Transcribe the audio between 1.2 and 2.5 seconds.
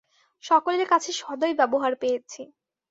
সদয় ব্যবহার পেয়েছি।